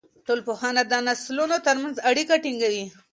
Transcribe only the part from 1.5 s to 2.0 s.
ترمنځ